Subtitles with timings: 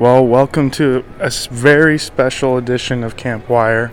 [0.00, 3.92] Well, welcome to a very special edition of Camp Wire.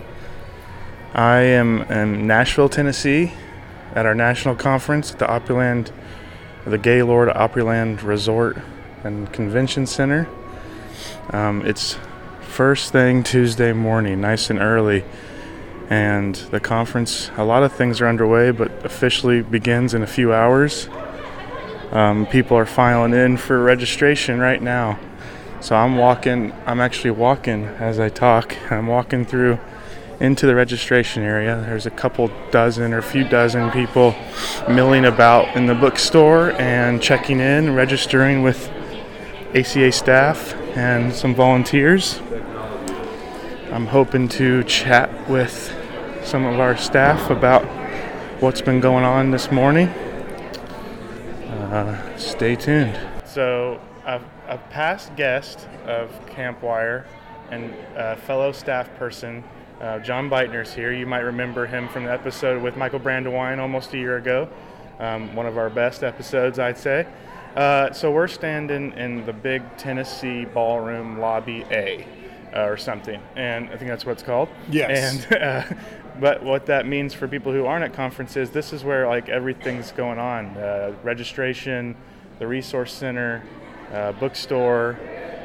[1.12, 3.34] I am in Nashville, Tennessee,
[3.94, 5.92] at our national conference at the Opryland,
[6.64, 8.56] the Gaylord Opryland Resort
[9.04, 10.26] and Convention Center.
[11.28, 11.98] Um, it's
[12.40, 15.04] first thing Tuesday morning, nice and early,
[15.90, 17.30] and the conference.
[17.36, 20.88] A lot of things are underway, but officially begins in a few hours.
[21.92, 24.98] Um, people are filing in for registration right now.
[25.60, 28.56] So I'm walking, I'm actually walking as I talk.
[28.70, 29.58] I'm walking through
[30.20, 31.62] into the registration area.
[31.66, 34.14] There's a couple dozen or a few dozen people
[34.68, 38.68] milling about in the bookstore and checking in, registering with
[39.54, 42.20] ACA staff and some volunteers.
[43.72, 45.74] I'm hoping to chat with
[46.24, 47.64] some of our staff about
[48.40, 49.88] what's been going on this morning.
[51.48, 52.98] Uh, stay tuned.
[53.24, 57.04] So, a, a past guest of Campwire
[57.50, 59.44] and a fellow staff person,
[59.80, 60.92] uh, John Beitner's here.
[60.92, 64.48] You might remember him from the episode with Michael Brandwein almost a year ago.
[64.98, 67.06] Um, one of our best episodes, I'd say.
[67.54, 72.06] Uh, so, we're standing in the big Tennessee Ballroom Lobby A.
[72.54, 74.48] Uh, or something, and I think that's what it's called.
[74.70, 75.26] Yes.
[75.30, 75.64] And uh,
[76.18, 79.92] but what that means for people who aren't at conferences, this is where like everything's
[79.92, 81.94] going on: uh, registration,
[82.38, 83.44] the resource center,
[83.92, 84.98] uh, bookstore,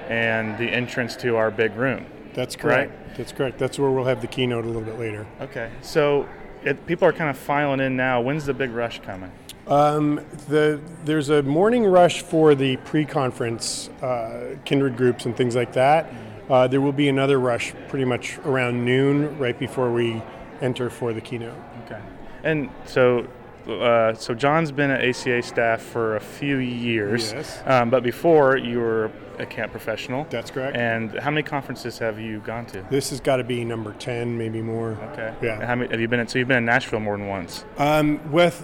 [0.10, 2.06] and the entrance to our big room.
[2.34, 3.16] That's correct.
[3.16, 3.58] That's correct.
[3.58, 5.26] That's where we'll have the keynote a little bit later.
[5.40, 6.28] Okay, so
[6.64, 8.22] it, people are kind of filing in now.
[8.22, 9.32] When's the big rush coming?
[9.68, 15.74] Um, the there's a morning rush for the pre-conference uh, kindred groups and things like
[15.74, 16.12] that.
[16.50, 20.22] Uh, there will be another rush pretty much around noon, right before we
[20.60, 21.58] enter for the keynote.
[21.86, 22.02] Okay,
[22.44, 23.28] and so.
[23.68, 27.64] Uh, so John's been at ACA staff for a few years, Yes.
[27.66, 30.28] um, but before you were a camp professional.
[30.30, 30.76] That's correct.
[30.78, 32.86] And how many conferences have you gone to?
[32.92, 34.98] This has got to be number ten, maybe more.
[35.14, 35.34] Okay.
[35.42, 35.56] Yeah.
[35.56, 36.28] And How many have you been in?
[36.28, 37.64] So you've been in Nashville more than once.
[37.78, 38.62] Um, with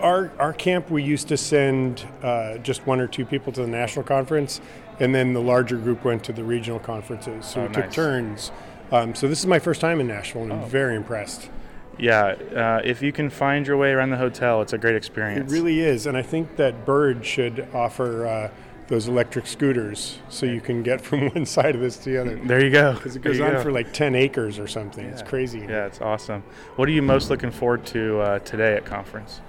[0.00, 3.66] our our camp, we used to send uh, just one or two people to the
[3.68, 4.60] national conference,
[5.00, 7.44] and then the larger group went to the regional conferences.
[7.46, 8.52] So Oh, we took turns.
[8.92, 10.66] Um, so this is my first time in Nashville, and I'm Oh.
[10.66, 11.50] very impressed.
[11.98, 12.34] Yeah.
[12.54, 15.50] Uh, if you can find your way around the hotel, it's a great experience.
[15.50, 18.50] It really is, and I think that Bird should offer uh,
[18.90, 22.36] those electric scooters so you can get from one side of this to the other.
[22.36, 22.94] There you go.
[22.94, 23.62] Because it goes on go.
[23.62, 25.06] for like 10 acres or something.
[25.06, 25.60] It's crazy.
[25.60, 26.42] Yeah, it's awesome.
[26.76, 29.40] What are you most looking forward to uh, today at conference?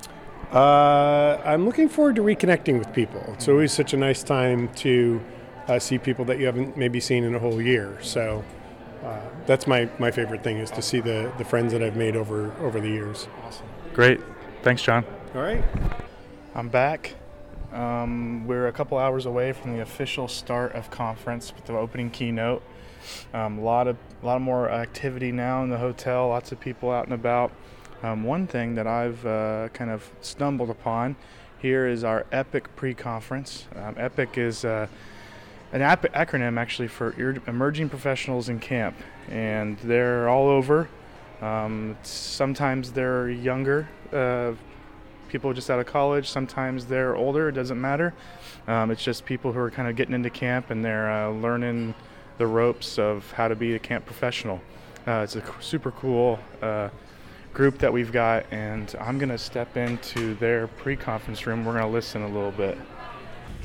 [0.54, 3.24] Uh, I'm looking forward to reconnecting with people.
[3.34, 5.22] It's always such a nice time to
[5.68, 7.98] uh, see people that you haven't maybe seen in a whole year.
[8.02, 8.44] So
[9.04, 12.16] uh, that's my, my favorite thing is to see the, the friends that I've made
[12.16, 13.28] over over the years.
[13.46, 13.66] Awesome.
[13.94, 14.20] Great.
[14.64, 15.06] Thanks, John.
[15.34, 15.64] All right.
[16.54, 17.16] I'm back.
[17.72, 22.10] Um, we're a couple hours away from the official start of conference with the opening
[22.10, 22.62] keynote.
[23.34, 26.28] Um, a lot of a lot more activity now in the hotel.
[26.28, 27.52] Lots of people out and about.
[28.04, 31.16] Um, one thing that I've uh, kind of stumbled upon
[31.60, 33.68] here is our EPIC pre-conference.
[33.76, 34.88] Um, EPIC is uh,
[35.74, 38.96] an ap- acronym actually for er- Emerging Professionals in Camp,
[39.30, 40.90] and they're all over.
[41.42, 44.54] Um, sometimes they're younger uh,
[45.30, 46.30] people just out of college.
[46.30, 47.50] Sometimes they're older.
[47.50, 48.14] It doesn't matter.
[48.68, 51.96] Um, it's just people who are kind of getting into camp and they're uh, learning
[52.38, 54.62] the ropes of how to be a camp professional.
[55.08, 56.90] Uh, it's a super cool uh,
[57.54, 61.66] group that we've got, and I'm going to step into their pre conference room.
[61.66, 62.78] We're going to listen a little bit.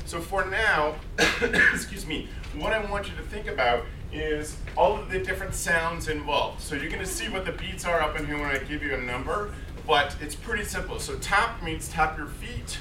[0.07, 0.95] So for now,
[1.73, 6.07] excuse me, what I want you to think about is all of the different sounds
[6.07, 6.61] involved.
[6.61, 8.81] So you're going to see what the beats are up in here when I give
[8.81, 9.53] you a number,
[9.85, 10.97] but it's pretty simple.
[11.01, 12.79] So tap means tap your feet.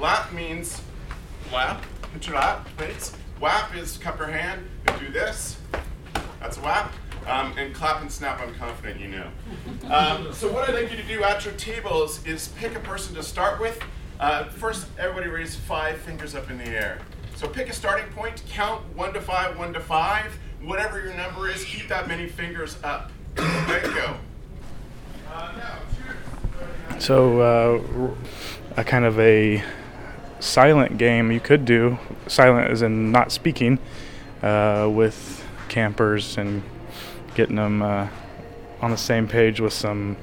[0.00, 0.82] Lap means
[1.52, 3.14] lap, put your lap, please.
[3.38, 5.58] Whap is cup your hand and do this.
[6.40, 6.92] That's a whap.
[7.28, 9.28] Um, and clap and snap, I'm confident you know.
[9.88, 13.14] Um, so what I'd like you to do at your tables is pick a person
[13.14, 13.80] to start with.
[14.20, 16.98] Uh, first, everybody raise five fingers up in the air.
[17.36, 20.38] So pick a starting point, count one to five, one to five.
[20.62, 23.10] Whatever your number is, keep that many fingers up.
[23.34, 24.16] There you go.
[26.98, 28.14] So, uh,
[28.76, 29.62] a kind of a
[30.38, 33.78] silent game you could do, silent as in not speaking,
[34.42, 36.62] uh, with campers and
[37.34, 38.08] getting them uh,
[38.80, 40.16] on the same page with some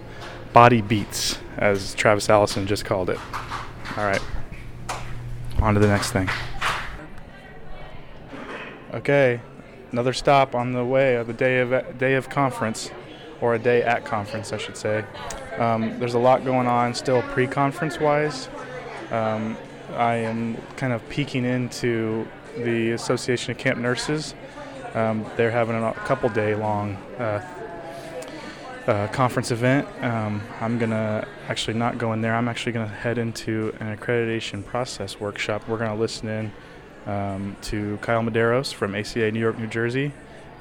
[0.54, 3.20] body beats, as Travis Allison just called it.
[4.01, 4.21] All right,
[5.62, 6.27] on to the next thing.
[8.95, 9.39] Okay,
[9.92, 12.89] another stop on the way of the day of day of conference,
[13.42, 15.06] or a day at conference, I should say.
[15.59, 18.50] Um, there's a lot going on still pre-conference wise.
[19.12, 19.56] Um,
[19.94, 22.27] I am kind of peeking into
[22.57, 24.33] the Association of Camp Nurses.
[24.95, 27.48] Um, they're having a couple day long uh,
[28.88, 29.88] uh, conference event.
[30.01, 32.36] Um, I'm going to actually not go in there.
[32.36, 35.68] I'm actually going to head into an accreditation process workshop.
[35.68, 36.51] We're going to listen in
[37.06, 40.12] um, to Kyle Medeiros from ACA New York, New Jersey,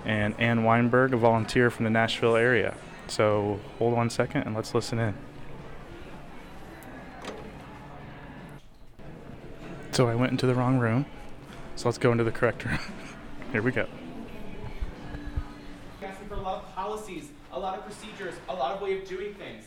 [0.04, 2.74] and Ann Weinberg, a volunteer from the Nashville area.
[3.08, 5.14] So hold one second and let's listen in.
[9.92, 11.06] So I went into the wrong room.
[11.76, 12.78] So let's go into the correct room.
[13.52, 13.86] Here we go.
[16.02, 16.36] Asking for
[16.74, 19.64] policies, a lot of procedures, a lot of way of doing things.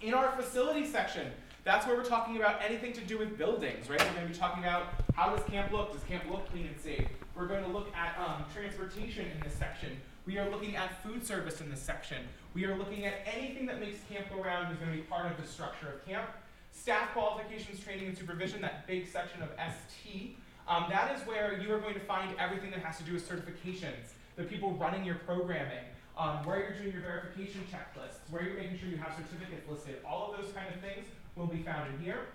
[0.00, 1.30] In our facility section,
[1.64, 4.00] that's where we're talking about anything to do with buildings, right?
[4.00, 5.92] We're going to be talking about how does camp look?
[5.92, 7.08] Does camp look clean and safe?
[7.34, 9.96] We're going to look at um, transportation in this section.
[10.26, 12.18] We are looking at food service in this section.
[12.52, 15.30] We are looking at anything that makes camp go round is going to be part
[15.30, 16.28] of the structure of camp.
[16.72, 20.36] Staff qualifications, training, and supervision, that big section of ST.
[20.68, 23.28] Um, that is where you are going to find everything that has to do with
[23.28, 25.84] certifications, the people running your programming,
[26.16, 29.96] um, where you're doing your verification checklists, where you're making sure you have certificates listed.
[30.06, 31.06] All of those kind of things
[31.36, 32.26] will be found in here.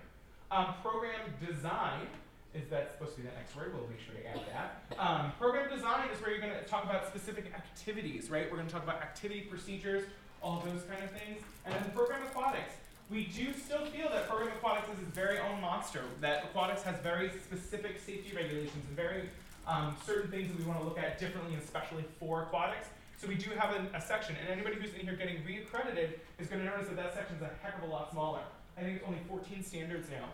[0.50, 2.06] Um, program design
[2.54, 3.72] is that supposed to be the next word?
[3.74, 4.98] We'll make sure to add that.
[4.98, 8.50] Um, program design is where you're going to talk about specific activities, right?
[8.50, 10.04] We're going to talk about activity procedures,
[10.42, 11.42] all of those kind of things.
[11.64, 12.74] And then program aquatics.
[13.08, 16.98] We do still feel that program aquatics is its very own monster, that aquatics has
[17.00, 19.30] very specific safety regulations and very
[19.66, 22.88] um, certain things that we want to look at differently, and especially for aquatics.
[23.20, 26.48] So we do have a, a section, and anybody who's in here getting reaccredited is
[26.48, 28.40] going to notice that that section is a heck of a lot smaller.
[28.78, 30.24] I think it's only 14 standards now.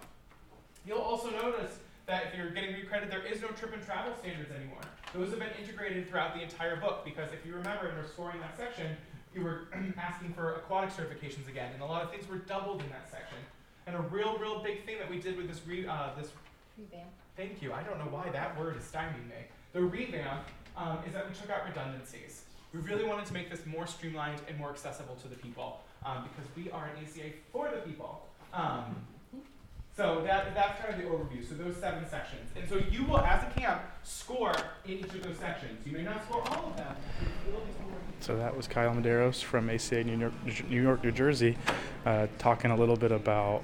[0.87, 4.53] You'll also notice that if you're getting recredited, there is no trip and travel standards
[4.53, 4.79] anymore.
[5.13, 8.57] Those have been integrated throughout the entire book because if you remember in scoring that
[8.57, 8.97] section,
[9.35, 9.67] you were
[9.99, 13.39] asking for aquatic certifications again, and a lot of things were doubled in that section.
[13.89, 16.31] And a real, real big thing that we did with this re, uh, this
[16.79, 17.11] Revamp.
[17.37, 17.73] thank you.
[17.73, 19.43] I don't know why that word is stymieing me.
[19.73, 20.47] The revamp
[20.77, 22.46] um, is that we took out redundancies.
[22.73, 26.29] We really wanted to make this more streamlined and more accessible to the people um,
[26.29, 28.27] because we are an ACA for the people.
[28.53, 28.97] Um,
[29.97, 31.49] so that, that's kind of the overview.
[31.49, 32.51] So those seven sections.
[32.55, 34.55] And so you will, as a camp, score
[34.85, 35.87] in each of those sections.
[35.87, 36.95] You may not score all of them.
[38.21, 40.33] So that was Kyle Medeiros from ACA New York,
[40.69, 41.57] New York, New Jersey,
[42.05, 43.63] uh, talking a little bit about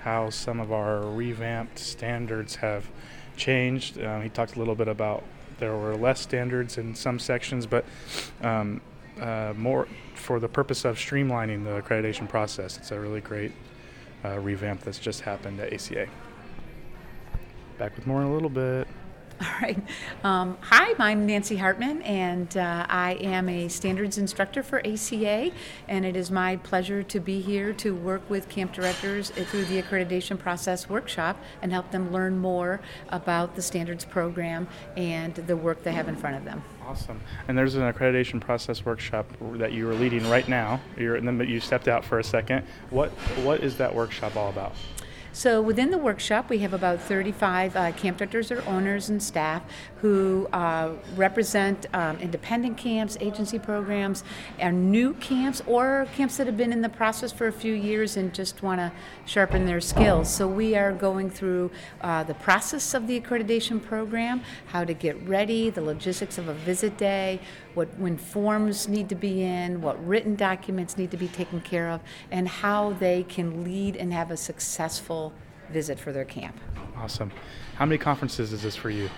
[0.00, 2.88] how some of our revamped standards have
[3.36, 4.00] changed.
[4.00, 5.24] Um, he talked a little bit about
[5.58, 7.84] there were less standards in some sections, but
[8.42, 8.80] um,
[9.20, 12.76] uh, more for the purpose of streamlining the accreditation process.
[12.76, 13.52] It's a really great
[14.24, 16.08] uh, revamp that's just happened at ACA.
[17.78, 18.88] Back with more in a little bit.
[19.40, 19.78] All right.
[20.24, 25.50] Um, hi, I'm Nancy Hartman, and uh, I am a standards instructor for ACA.
[25.88, 29.82] And it is my pleasure to be here to work with camp directors through the
[29.82, 32.80] accreditation process workshop and help them learn more
[33.10, 36.62] about the standards program and the work they have in front of them.
[36.86, 37.20] Awesome.
[37.48, 40.80] And there's an accreditation process workshop that you are leading right now.
[40.96, 42.64] You're, and then you stepped out for a second.
[42.88, 43.10] What
[43.44, 44.72] what is that workshop all about?
[45.36, 49.62] So within the workshop, we have about 35 uh, camp directors or owners and staff
[50.00, 54.24] who uh, represent um, independent camps, agency programs,
[54.58, 58.16] and new camps, or camps that have been in the process for a few years
[58.16, 58.90] and just want to
[59.26, 60.34] sharpen their skills.
[60.34, 65.22] So we are going through uh, the process of the accreditation program, how to get
[65.28, 67.40] ready, the logistics of a visit day,
[67.76, 71.90] what when forms need to be in, what written documents need to be taken care
[71.90, 75.32] of, and how they can lead and have a successful
[75.70, 76.58] visit for their camp.
[76.96, 77.30] Awesome.
[77.74, 79.10] How many conferences is this for you?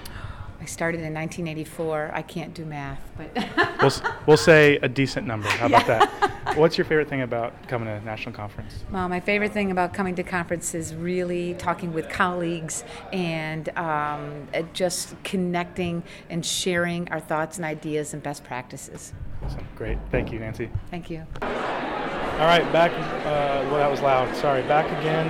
[0.61, 2.11] I started in 1984.
[2.13, 3.31] I can't do math, but
[3.83, 3.93] We'll,
[4.27, 5.49] we'll say a decent number.
[5.49, 6.57] How about that?
[6.57, 8.83] What's your favorite thing about coming to a national conference?
[8.91, 14.49] well, my favorite thing about coming to conference is really talking with colleagues and um,
[14.53, 19.13] uh, just connecting and sharing our thoughts and ideas and best practices.
[19.45, 19.65] Awesome.
[19.77, 19.99] Great.
[20.11, 20.69] Thank you, Nancy.
[20.91, 21.25] Thank you.
[21.43, 22.91] All right, back.
[22.93, 24.35] Uh, well, that was loud.
[24.37, 24.63] Sorry.
[24.63, 25.29] Back again.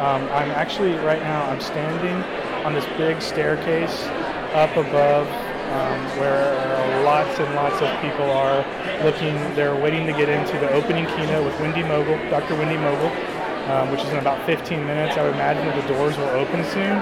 [0.00, 1.42] Um, I'm actually right now.
[1.50, 2.22] I'm standing
[2.68, 4.04] on this big staircase
[4.52, 5.26] up above
[5.72, 6.52] um, where
[7.02, 8.60] lots and lots of people are
[9.02, 9.36] looking.
[9.54, 12.56] They're waiting to get into the opening keynote with Wendy Mogel, Dr.
[12.56, 13.08] Wendy Mogel,
[13.70, 15.16] um, which is in about 15 minutes.
[15.16, 17.00] I would imagine that the doors will open soon.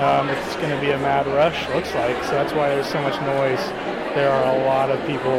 [0.00, 2.16] Um, it's going to be a mad rush, looks like.
[2.24, 3.60] So that's why there's so much noise.
[4.16, 5.38] There are a lot of people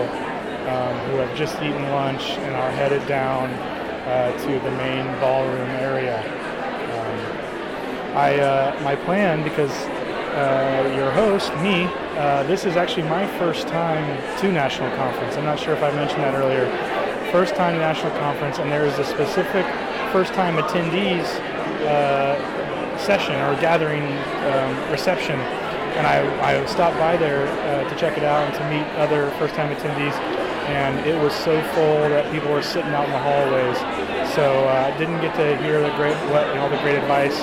[0.69, 5.71] um, who have just eaten lunch and are headed down uh, to the main ballroom
[5.81, 6.44] area.
[8.15, 11.83] I uh, my plan because uh, your host, me,
[12.17, 14.05] uh, this is actually my first time
[14.39, 15.35] to national conference.
[15.35, 16.65] I'm not sure if I mentioned that earlier.
[17.31, 19.65] First time national conference, and there is a specific
[20.11, 21.25] first time attendees
[21.85, 25.39] uh, session or gathering um, reception
[25.95, 29.31] and I, I stopped by there uh, to check it out and to meet other
[29.39, 30.11] first-time attendees.
[30.67, 33.77] And it was so full that people were sitting out in the hallways.
[34.35, 37.39] So I uh, didn't get to hear the great, what, all the great advice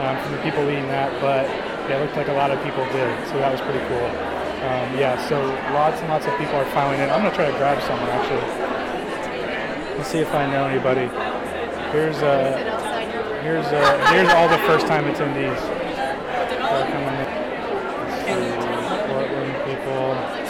[0.00, 1.44] um, from the people leading that, but
[1.90, 3.10] it looked like a lot of people did.
[3.28, 4.08] So that was pretty cool.
[4.64, 5.36] Um, yeah, so
[5.74, 7.10] lots and lots of people are filing in.
[7.10, 8.40] I'm gonna try to grab someone actually.
[9.98, 11.06] Let's see if I know anybody.
[11.92, 12.56] Here's uh,
[13.42, 14.58] here's uh, here's all the
[15.04, 15.60] attendees
[16.74, 17.20] in.
[18.08, 20.43] Let's see, Portland people.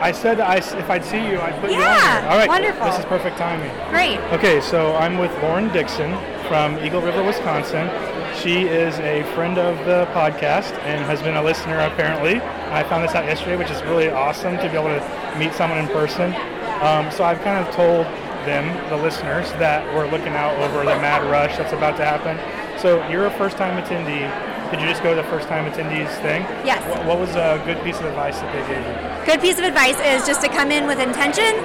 [0.00, 2.30] I said I, if I'd see you, I'd put you on Yeah, here.
[2.30, 2.86] All right, wonderful.
[2.86, 3.70] This is perfect timing.
[3.90, 4.18] Great.
[4.32, 6.12] Okay, so I'm with Lauren Dixon
[6.48, 7.88] from Eagle River, Wisconsin.
[8.34, 12.40] She is a friend of the podcast and has been a listener apparently.
[12.70, 15.78] I found this out yesterday, which is really awesome to be able to meet someone
[15.78, 16.34] in person.
[16.80, 18.06] Um, so I've kind of told
[18.46, 22.40] them, the listeners, that we're looking out over the mad rush that's about to happen.
[22.80, 24.24] So you're a first-time attendee.
[24.70, 26.42] Did you just go to the first-time attendees thing?
[26.64, 26.80] Yes.
[26.88, 29.26] What, what was a good piece of advice that they gave you?
[29.26, 31.58] Good piece of advice is just to come in with intention,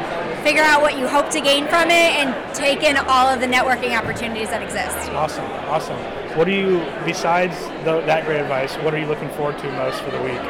[0.44, 3.46] figure out what you hope to gain from it, and take in all of the
[3.46, 5.12] networking opportunities that exist.
[5.12, 6.00] Awesome, awesome.
[6.36, 10.02] What do you, besides the, that great advice, what are you looking forward to most
[10.02, 10.42] for the week?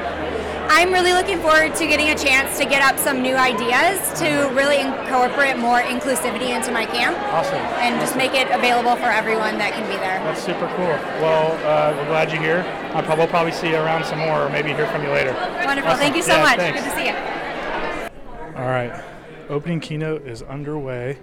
[0.77, 4.51] I'm really looking forward to getting a chance to get up some new ideas to
[4.53, 7.55] really incorporate more inclusivity into my camp Awesome.
[7.79, 10.20] and just make it available for everyone that can be there.
[10.25, 10.91] That's super cool.
[11.24, 12.65] Well, uh, we're glad you're here.
[12.94, 15.32] I'll prob- we'll probably see you around some more or maybe hear from you later.
[15.63, 15.91] Wonderful.
[15.91, 15.98] Awesome.
[16.01, 16.58] Thank you so Yeah, much.
[16.58, 16.82] thanks.
[16.82, 18.58] Good to see you.
[18.62, 19.01] All right.
[19.48, 21.17] Opening keynote is underway.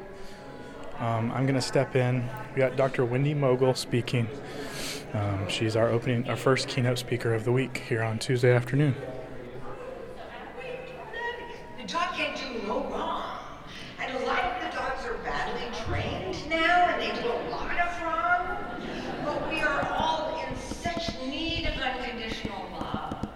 [0.98, 2.26] Um, I'm going to step in.
[2.54, 3.04] We got Dr.
[3.04, 4.28] Wendy Mogel speaking.
[5.12, 8.94] Um, she's our opening, our first keynote speaker of the week here on Tuesday afternoon.
[11.80, 13.24] The dog can't do no wrong.
[14.00, 17.76] And a lot of the dogs are badly trained now and they do a lot
[17.80, 18.56] of wrong.
[19.24, 23.26] But we are all in such need of unconditional love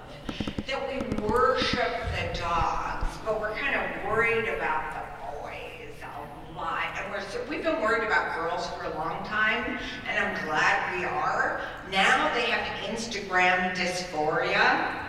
[0.69, 6.85] that we worship the dogs, but we're kind of worried about the boys a lot.
[6.99, 9.77] And we're so, we've been worried about girls for a long time,
[10.09, 11.61] and I'm glad we are.
[11.91, 15.03] Now they have Instagram dysphoria.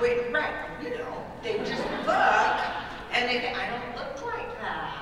[0.00, 0.52] Wait, right,
[0.82, 2.56] you know, they just look
[3.12, 4.92] and they think, I don't look like that.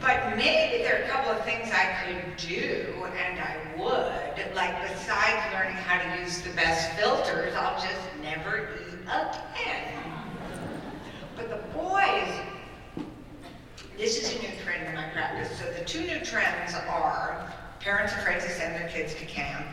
[0.00, 4.54] But maybe there are a couple of things I could do, and I would.
[4.54, 10.02] Like, besides learning how to use the best filters, I'll just never eat again.
[11.36, 13.04] But the boys,
[13.96, 15.58] this is a new trend in my practice.
[15.58, 19.66] So the two new trends are parents afraid to send their kids to camp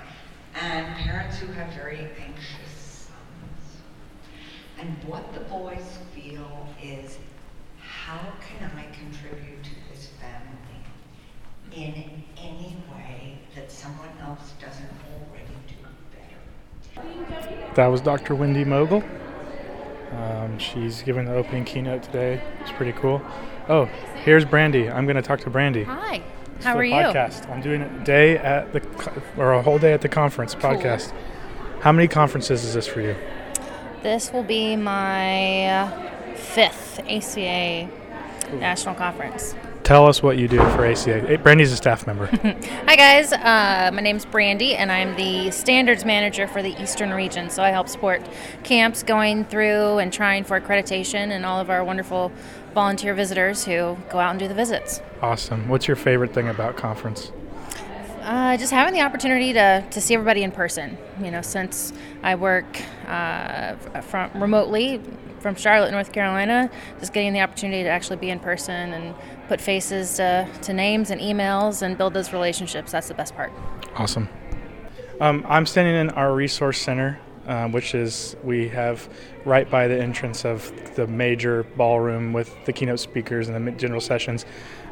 [0.62, 3.81] and parents who have very anxious sons.
[4.79, 7.17] And what the boys feel is,
[7.79, 10.81] how can I contribute to this family
[11.72, 15.45] in any way that someone else doesn't already?
[17.75, 18.36] That was Dr.
[18.36, 19.04] Wendy Mogel.
[20.12, 22.42] Um, she's giving the opening keynote today.
[22.62, 23.22] It's pretty cool.
[23.68, 23.86] Oh,
[24.24, 24.90] here's Brandy.
[24.90, 25.84] I'm going to talk to Brandy.
[25.84, 26.22] Hi.
[26.56, 26.94] It's How are you?
[26.94, 27.50] Podcast.
[27.50, 28.82] I'm doing a day at the
[29.38, 31.14] or a whole day at the conference podcast.
[31.82, 33.16] How many conferences is this for you?
[34.04, 35.92] This will be my
[36.36, 37.90] fifth ACA
[38.54, 39.56] national conference.
[39.86, 41.38] Tell us what you do for ACA.
[41.44, 42.25] Brandy's a staff member.
[42.88, 47.51] Hi guys, uh, my name's Brandy, and I'm the standards manager for the Eastern region.
[47.51, 48.27] So I help support
[48.63, 52.32] camps going through and trying for accreditation, and all of our wonderful
[52.74, 55.01] volunteer visitors who go out and do the visits.
[55.22, 55.70] awesome.
[55.70, 57.32] What's your favorite thing about conference?
[58.25, 60.98] Uh, just having the opportunity to, to see everybody in person.
[61.22, 62.65] You know, since I work
[63.08, 65.00] uh, from remotely
[65.41, 69.13] from Charlotte, North Carolina, just getting the opportunity to actually be in person and
[69.48, 72.91] put faces to, to names and emails and build those relationships.
[72.91, 73.53] That's the best part.
[73.96, 74.27] Awesome.
[75.22, 79.08] Um, I'm standing in our resource center, um, which is we have
[79.46, 84.01] right by the entrance of the major ballroom with the keynote speakers and the general
[84.01, 84.48] sessions.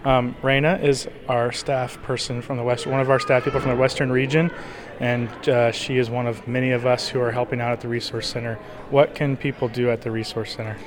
[0.05, 3.69] Um, Raina is our staff person from the west, one of our staff people from
[3.69, 4.51] the western region,
[4.99, 7.87] and uh, she is one of many of us who are helping out at the
[7.87, 8.55] resource center.
[8.89, 10.77] What can people do at the resource center?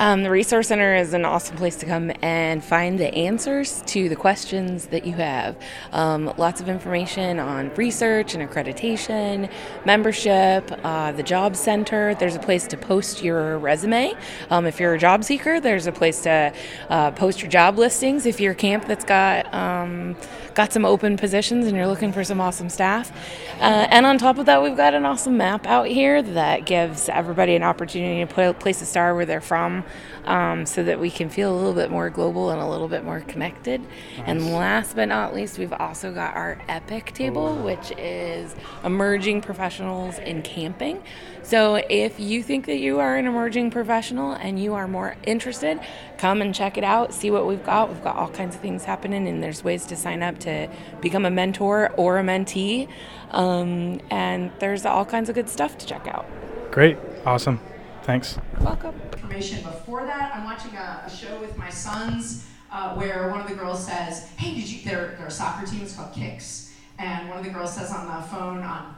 [0.00, 4.08] Um, the Resource Center is an awesome place to come and find the answers to
[4.08, 5.56] the questions that you have.
[5.90, 9.50] Um, lots of information on research and accreditation,
[9.84, 12.14] membership, uh, the Job Center.
[12.14, 14.14] There's a place to post your resume.
[14.50, 16.52] Um, if you're a job seeker, there's a place to
[16.90, 18.24] uh, post your job listings.
[18.24, 20.14] If you're a camp that's got um,
[20.54, 23.12] got some open positions and you're looking for some awesome staff.
[23.60, 27.08] Uh, and on top of that, we've got an awesome map out here that gives
[27.08, 29.84] everybody an opportunity to put a place to start where they're from
[30.24, 33.04] um, so that we can feel a little bit more global and a little bit
[33.04, 33.80] more connected.
[34.26, 38.54] And last but not least, we've also got our EPIC table, which is
[38.84, 41.02] emerging professionals in camping.
[41.42, 45.80] So if you think that you are an emerging professional and you are more interested,
[46.18, 47.88] come and check it out, see what we've got.
[47.88, 50.68] We've got all kinds of things happening, and there's ways to sign up to
[51.00, 52.88] become a mentor or a mentee.
[53.30, 56.26] Um, and there's all kinds of good stuff to check out.
[56.70, 56.98] Great.
[57.24, 57.60] Awesome.
[58.08, 58.38] Thanks.
[58.62, 58.98] Welcome.
[59.12, 59.62] information.
[59.62, 63.54] Before that, I'm watching a, a show with my sons uh, where one of the
[63.54, 67.44] girls says, "Hey, did you?" Their their soccer team is called Kicks, and one of
[67.44, 68.96] the girls says on the phone on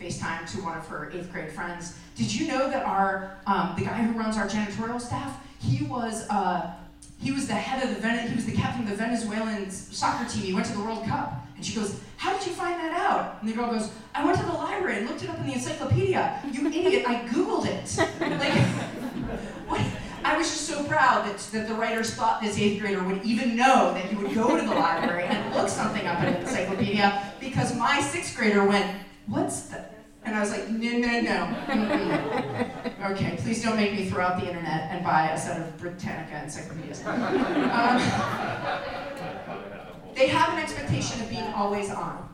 [0.00, 3.84] FaceTime to one of her eighth grade friends, "Did you know that our um, the
[3.84, 6.72] guy who runs our janitorial staff, he was." Uh,
[7.20, 10.28] he was the head of the Vene- he was the captain of the Venezuelan soccer
[10.28, 10.42] team.
[10.42, 11.47] He went to the World Cup.
[11.58, 13.38] And she goes, How did you find that out?
[13.40, 15.54] And the girl goes, I went to the library and looked it up in the
[15.54, 16.40] encyclopedia.
[16.52, 17.98] You idiot, I Googled it.
[18.38, 18.52] Like,
[19.66, 19.80] what?
[20.24, 23.56] I was just so proud that, that the writers thought this eighth grader would even
[23.56, 27.32] know that he would go to the library and look something up in an encyclopedia
[27.40, 28.96] because my sixth grader went,
[29.26, 29.96] What's that?
[30.24, 31.56] And I was like, No, no, no.
[31.66, 33.10] Mm-mm.
[33.12, 36.42] Okay, please don't make me throw out the internet and buy a set of Britannica
[36.44, 37.04] encyclopedias.
[37.04, 37.18] Um,
[40.18, 42.28] they have an expectation of being always on.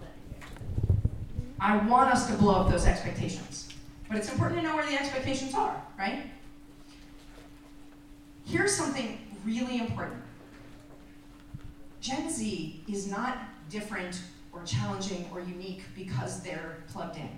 [1.60, 3.68] I want us to blow up those expectations.
[4.08, 6.24] But it's important to know where the expectations are, right?
[8.46, 10.22] Here's something really important
[12.00, 13.38] Gen Z is not
[13.68, 14.22] different
[14.52, 17.28] or challenging or unique because they're plugged in.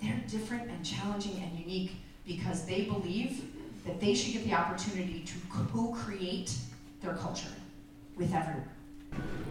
[0.00, 3.44] They're different and challenging and unique because they believe
[3.84, 6.52] that they should get the opportunity to co create
[7.00, 7.52] their culture
[8.16, 8.68] with everyone.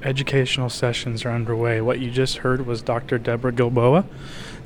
[0.04, 1.80] Educational sessions are underway.
[1.82, 3.20] What you just heard was Dr.
[3.20, 4.06] Deborah Gilboa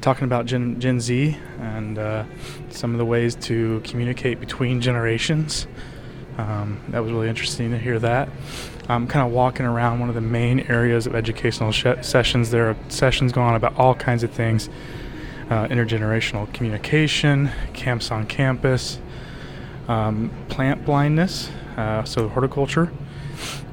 [0.01, 2.23] talking about Gen, Gen Z and uh,
[2.69, 5.67] some of the ways to communicate between generations.
[6.37, 8.29] Um, that was really interesting to hear that.
[8.87, 12.51] I'm kind of walking around one of the main areas of educational sh- sessions.
[12.51, 14.69] There are sessions going on about all kinds of things
[15.49, 18.99] uh, intergenerational communication, camps on campus,
[19.87, 22.91] um, plant blindness, uh, so horticulture.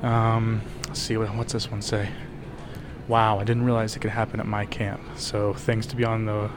[0.03, 0.61] Um,
[0.93, 2.11] let's see, what, what's this one say?
[3.09, 5.01] Wow, I didn't realize it could happen at my camp.
[5.17, 6.51] So things to be on the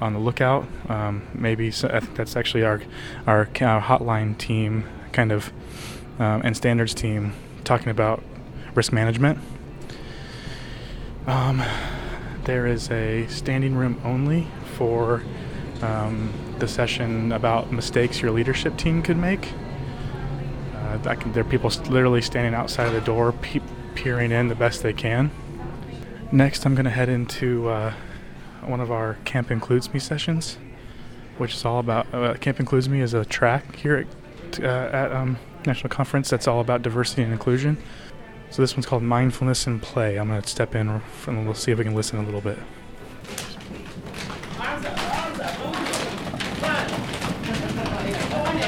[0.00, 0.64] on the lookout.
[0.88, 2.80] Um, maybe so, I think that's actually our
[3.26, 5.52] our hotline team, kind of,
[6.20, 7.32] um, and standards team
[7.64, 8.22] talking about
[8.76, 9.40] risk management.
[11.26, 11.60] Um,
[12.44, 15.24] there is a standing room only for
[15.82, 19.48] um, the session about mistakes your leadership team could make.
[20.84, 23.60] Uh, I can, there are people literally standing outside of the door, pe-
[23.94, 25.30] peering in the best they can.
[26.30, 27.92] Next, I'm going to head into uh,
[28.62, 30.58] one of our Camp Includes Me sessions,
[31.38, 34.06] which is all about uh, Camp Includes Me is a track here
[34.52, 37.76] at, uh, at um, National Conference that's all about diversity and inclusion.
[38.50, 40.18] So this one's called Mindfulness and Play.
[40.18, 40.88] I'm going to step in
[41.26, 42.58] and we'll see if we can listen a little bit.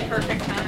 [0.08, 0.66] Perfect time.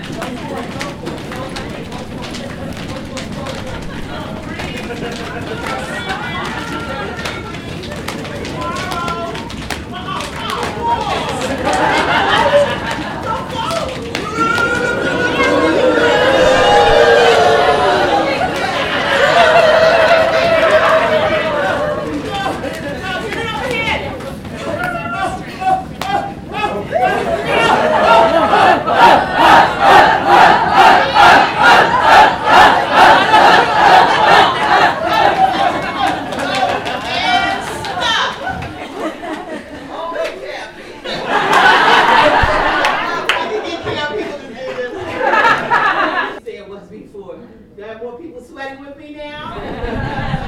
[46.44, 47.38] There was before.
[47.76, 49.54] Do I have more people sweating with me now?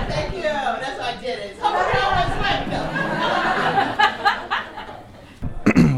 [0.08, 0.42] Thank you.
[0.42, 1.56] That's why I did it.
[1.56, 1.90] So I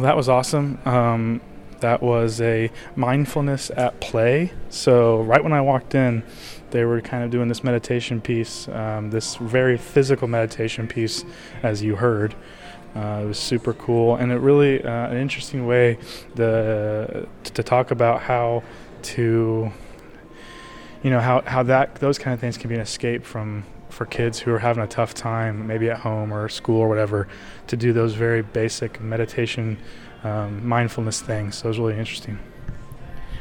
[0.02, 0.78] that was awesome.
[0.84, 1.40] Um,
[1.80, 4.52] that was a mindfulness at play.
[4.70, 6.22] So right when I walked in,
[6.70, 11.24] they were kind of doing this meditation piece, um, this very physical meditation piece,
[11.64, 12.36] as you heard.
[12.94, 15.98] Uh, it was super cool, and it really uh, an interesting way
[16.36, 18.62] the to talk about how
[19.02, 19.72] to
[21.02, 24.06] you know how, how that those kind of things can be an escape from for
[24.06, 27.26] kids who are having a tough time maybe at home or school or whatever
[27.66, 29.78] to do those very basic meditation
[30.24, 32.38] um, mindfulness things so it was really interesting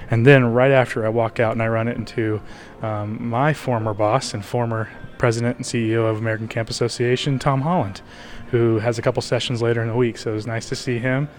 [0.09, 2.41] and then right after i walk out and i run it into
[2.81, 8.01] um, my former boss and former president and ceo of american camp association tom holland
[8.49, 10.99] who has a couple sessions later in the week so it was nice to see
[10.99, 11.29] him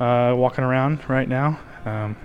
[0.00, 2.16] uh, walking around right now um,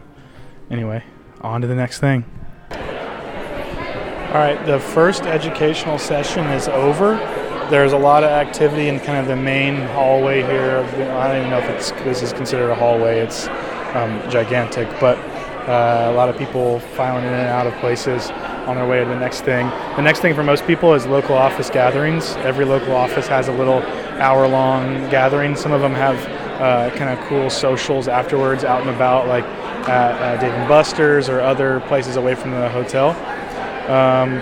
[0.70, 1.04] anyway
[1.42, 2.26] on to the next thing.
[2.72, 7.16] All right, the first educational session is over.
[7.70, 10.78] There's a lot of activity in kind of the main hallway here.
[11.18, 13.20] I don't even know if it's this is considered a hallway.
[13.20, 13.50] It's
[13.94, 15.18] um, gigantic, but
[15.68, 18.32] uh, a lot of people filing in and out of places
[18.68, 19.68] on their way to the next thing.
[19.98, 22.38] The next thing for most people is local office gatherings.
[22.38, 23.82] Every local office has a little
[24.22, 25.54] hour-long gathering.
[25.58, 26.16] Some of them have
[26.62, 29.44] uh, kind of cool socials afterwards, out and about, like
[29.90, 33.10] at uh, Dave and Buster's or other places away from the hotel.
[33.90, 34.42] Um,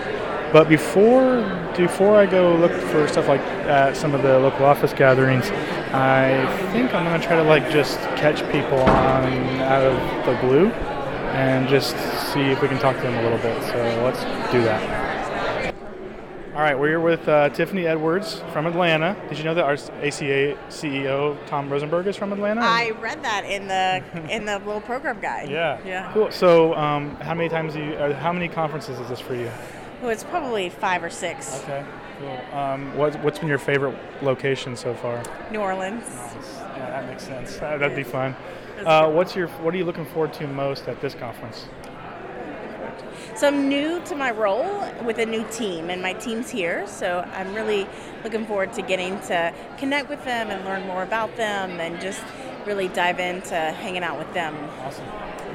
[0.55, 1.43] but before
[1.75, 5.49] before I go look for stuff like at some of the local office gatherings,
[5.91, 10.67] I think I'm gonna try to like just catch people on out of the blue
[11.35, 11.97] and just
[12.31, 13.61] see if we can talk to them a little bit.
[13.63, 15.75] So let's do that.
[16.55, 19.21] All right, we're here with uh, Tiffany Edwards from Atlanta.
[19.27, 22.61] Did you know that our ACA CEO Tom Rosenberg is from Atlanta?
[22.61, 24.01] I read that in the
[24.33, 25.49] in the little program guide.
[25.49, 25.81] yeah.
[25.85, 26.13] Yeah.
[26.13, 26.31] Cool.
[26.31, 27.95] So, um, how many times do you?
[27.95, 29.51] Uh, how many conferences is this for you?
[30.01, 31.61] Well, it's probably five or six.
[31.63, 31.83] Okay.
[32.19, 32.57] Cool.
[32.57, 35.21] Um, what, what's been your favorite location so far?
[35.51, 36.03] New Orleans.
[36.05, 37.57] Yeah, that makes sense.
[37.57, 38.35] That, that'd be fun.
[38.85, 39.47] Uh, what's your?
[39.47, 41.67] What are you looking forward to most at this conference?
[43.35, 46.87] So I'm new to my role with a new team, and my team's here.
[46.87, 47.87] So I'm really
[48.23, 52.21] looking forward to getting to connect with them and learn more about them, and just
[52.65, 54.55] really dive into hanging out with them.
[54.81, 55.05] Awesome.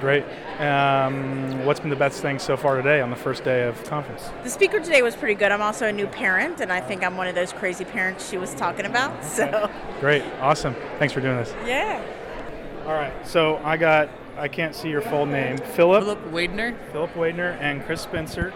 [0.00, 0.24] Great.
[0.58, 4.30] Um, what's been the best thing so far today on the first day of conference?
[4.42, 5.52] The speaker today was pretty good.
[5.52, 8.38] I'm also a new parent, and I think I'm one of those crazy parents she
[8.38, 9.10] was talking about.
[9.30, 10.22] So Great.
[10.40, 10.74] Awesome.
[10.98, 11.52] Thanks for doing this.
[11.66, 12.02] yeah.
[12.86, 13.12] All right.
[13.26, 14.08] So I got.
[14.36, 15.58] I can't see your full name.
[15.58, 16.02] Philip.
[16.02, 16.74] Philip Wadner.
[16.92, 18.54] Philip Wadner and Chris Spencer.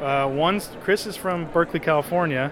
[0.00, 2.50] Uh, one's Chris is from Berkeley, California,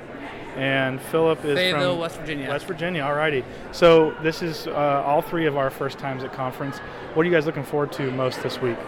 [0.56, 2.48] and Philip is Fayetteville, from West Virginia.
[2.48, 3.02] West Virginia.
[3.02, 3.44] Alrighty.
[3.72, 6.78] So this is uh, all three of our first times at conference.
[7.14, 8.78] What are you guys looking forward to most this week?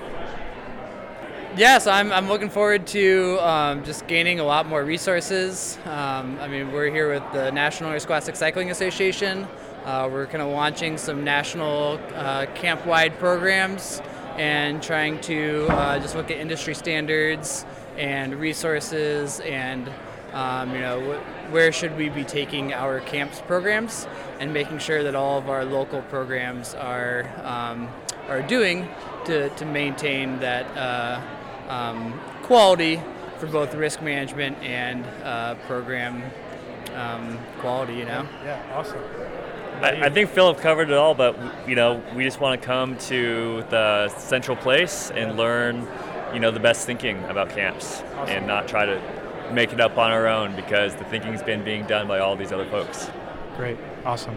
[1.57, 5.79] Yes, I'm, I'm looking forward to um, just gaining a lot more resources.
[5.85, 9.49] Um, I mean, we're here with the National Interscholastic Cycling Association.
[9.85, 14.01] Uh, we're kind of launching some national uh, camp wide programs
[14.37, 19.91] and trying to uh, just look at industry standards and resources and
[20.33, 21.21] um, you know
[21.51, 24.07] where should we be taking our camps programs
[24.39, 27.89] and making sure that all of our local programs are um,
[28.29, 28.89] are doing
[29.25, 31.21] to, to maintain that uh,
[31.69, 33.01] um, quality
[33.39, 36.23] for both risk management and uh, program
[36.95, 37.95] um, quality.
[37.95, 38.29] You know.
[38.45, 38.63] Yeah.
[38.75, 39.01] Awesome.
[39.83, 41.37] I, I think Philip covered it all, but
[41.67, 45.89] you know, we just want to come to the central place and learn,
[46.35, 49.20] you know, the best thinking about camps, and not try to
[49.53, 52.53] make it up on our own because the thinking's been being done by all these
[52.53, 53.11] other folks.
[53.57, 53.79] Great.
[54.05, 54.37] Awesome.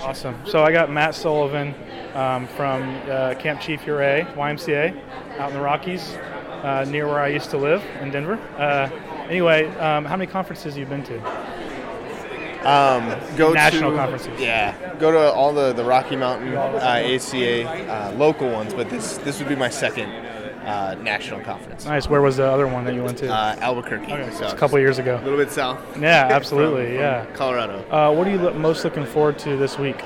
[0.00, 0.40] Awesome.
[0.46, 1.74] So I got Matt Sullivan
[2.14, 6.14] um, from uh, Camp Chief Ouray, YMCA, out in the Rockies,
[6.62, 8.38] uh, near where I used to live in Denver.
[8.56, 8.88] Uh,
[9.28, 11.46] anyway, um, how many conferences have you been to?
[12.66, 14.40] Um, go National to, conferences.
[14.40, 19.18] Yeah, go to all the, the Rocky Mountain uh, ACA uh, local ones, but this
[19.18, 20.25] this would be my second
[20.66, 21.84] uh, national conference.
[21.84, 22.08] Nice.
[22.08, 23.32] Where was the other one that you went to?
[23.32, 24.12] Uh, Albuquerque.
[24.12, 25.16] Okay, so it's a couple years ago.
[25.16, 25.78] A little bit south.
[26.00, 26.86] Yeah, absolutely.
[26.86, 27.26] From- from yeah.
[27.34, 27.84] Colorado.
[27.90, 29.96] Uh, what are you lo- most looking forward to this week?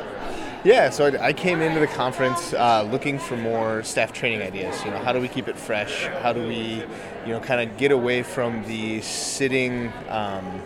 [0.62, 4.84] Yeah, so I, I came into the conference uh, looking for more staff training ideas.
[4.84, 6.04] You know, how do we keep it fresh?
[6.22, 6.84] How do we,
[7.24, 10.60] you know, kind of get away from the sitting, um,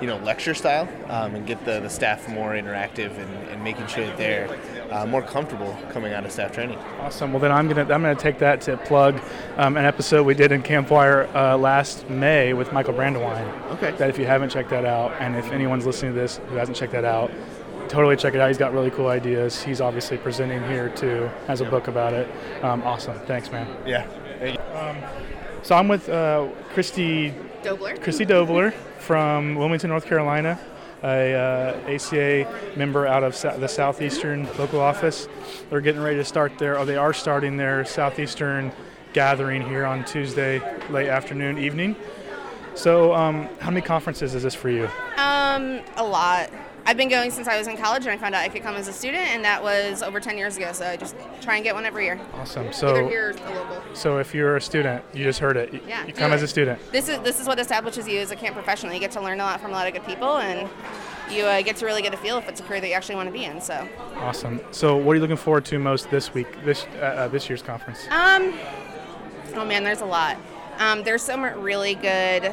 [0.00, 3.86] you know, lecture style um, and get the, the staff more interactive and, and making
[3.86, 4.48] sure that they're
[4.90, 6.78] uh, more comfortable coming out of staff training.
[7.00, 7.32] Awesome.
[7.32, 9.20] Well, then I'm gonna I'm gonna take that to plug
[9.56, 13.70] um, an episode we did in Campwire uh, last May with Michael Brandwein.
[13.72, 13.92] Okay.
[13.92, 16.76] That if you haven't checked that out, and if anyone's listening to this who hasn't
[16.76, 17.30] checked that out,
[17.88, 18.48] totally check it out.
[18.48, 19.62] He's got really cool ideas.
[19.62, 22.28] He's obviously presenting here too, has a book about it.
[22.62, 23.18] Um, awesome.
[23.20, 23.68] Thanks, man.
[23.86, 24.06] Yeah.
[24.74, 24.96] Um,
[25.62, 27.96] so I'm with uh, Christy Dobler.
[27.96, 30.58] Christy Dobler from Wilmington, North Carolina,
[31.02, 35.28] a uh, ACA member out of the Southeastern local office.
[35.70, 38.72] They're getting ready to start their, or they are starting their Southeastern
[39.12, 41.96] gathering here on Tuesday, late afternoon, evening.
[42.74, 44.88] So, um, how many conferences is this for you?
[45.18, 46.50] Um, a lot.
[46.84, 48.74] I've been going since I was in college, and I found out I could come
[48.74, 50.72] as a student, and that was over 10 years ago.
[50.72, 52.20] So I just try and get one every year.
[52.34, 52.72] Awesome.
[52.72, 52.94] So,
[53.94, 54.14] Either here or local.
[54.14, 55.72] so if you're a student, you just heard it.
[55.72, 56.36] You, Yeah, you come it.
[56.36, 56.80] as a student.
[56.92, 58.92] This is this is what establishes you as a camp professional.
[58.92, 60.68] You get to learn a lot from a lot of good people, and
[61.30, 63.14] you uh, get to really get a feel if it's a career that you actually
[63.16, 63.60] want to be in.
[63.60, 64.60] So, Awesome.
[64.70, 67.62] So, what are you looking forward to most this week, this uh, uh, this year's
[67.62, 68.06] conference?
[68.10, 68.54] um,
[69.54, 70.36] oh man, there's a lot.
[70.78, 72.52] Um, there's some really good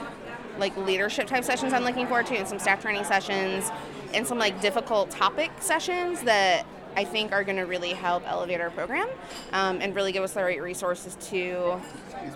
[0.58, 3.70] like leadership type sessions I'm looking forward to, and some staff training sessions,
[4.14, 8.62] and some like difficult topic sessions that I think are going to really help elevate
[8.62, 9.08] our program
[9.54, 11.80] um, and really give us the right resources to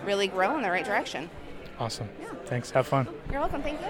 [0.04, 1.28] really grow in the right direction.
[1.78, 2.08] Awesome.
[2.46, 2.70] Thanks.
[2.70, 3.08] Have fun.
[3.30, 3.62] You're welcome.
[3.62, 3.86] Thank you.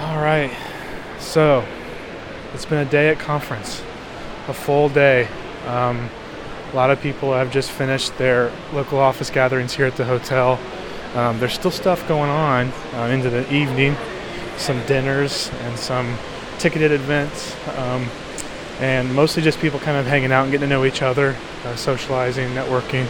[0.00, 0.50] All right.
[1.18, 1.64] So,
[2.52, 3.82] it's been a day at conference,
[4.48, 5.28] a full day.
[5.66, 6.10] Um,
[6.72, 10.58] a lot of people have just finished their local office gatherings here at the hotel.
[11.14, 13.96] Um, there's still stuff going on uh, into the evening,
[14.56, 16.18] some dinners and some
[16.58, 18.08] ticketed events, um,
[18.80, 21.76] and mostly just people kind of hanging out and getting to know each other, uh,
[21.76, 23.06] socializing, networking.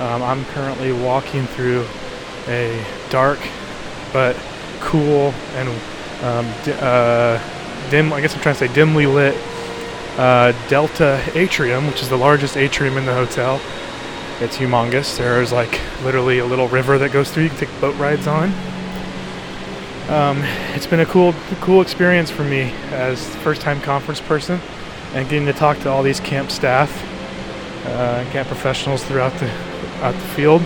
[0.00, 1.86] Um, I'm currently walking through
[2.48, 3.38] a dark
[4.12, 4.36] but
[4.80, 5.68] cool and
[6.22, 6.46] um,
[6.80, 9.36] uh, dim, I guess I'm trying to say dimly lit
[10.18, 13.60] uh, Delta Atrium, which is the largest atrium in the hotel.
[14.40, 15.16] It's humongous.
[15.16, 17.44] There's like literally a little river that goes through.
[17.44, 18.52] You can take boat rides on.
[20.10, 20.42] Um,
[20.74, 24.60] it's been a cool, cool experience for me as first-time conference person,
[25.14, 26.90] and getting to talk to all these camp staff,
[27.86, 29.48] uh, camp professionals throughout the,
[30.02, 30.62] out the field.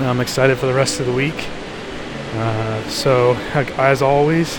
[0.00, 1.48] I'm excited for the rest of the week.
[2.34, 3.34] Uh, so,
[3.78, 4.56] as always,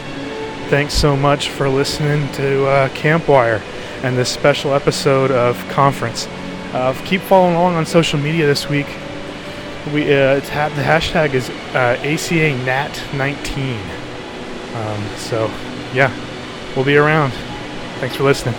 [0.69, 3.61] thanks so much for listening to uh, Campwire
[4.01, 6.25] and this special episode of Conference.
[6.71, 8.87] Uh, keep following along on social media this week.
[9.93, 13.79] We uh, it's ha- the hashtag is uh, ACA Nat19.
[14.75, 15.47] Um, so,
[15.93, 16.13] yeah,
[16.75, 17.31] we'll be around.
[17.99, 18.55] Thanks for listening.